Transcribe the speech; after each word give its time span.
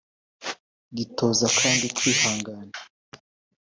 gitoza 0.97 1.47
kandi 1.59 1.85
kwihangana 1.97 2.73